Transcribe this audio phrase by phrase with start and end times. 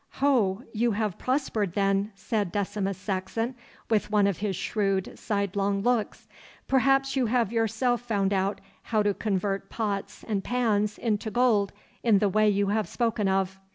[0.13, 3.53] 'Ho, you have prospered then!' said Decimus Saxon,
[3.87, 6.27] with one of his shrewd sidelong looks.
[6.67, 12.17] 'Perhaps you have yourself found out how to convert pots and pans into gold in
[12.17, 13.59] the way you have spoken of.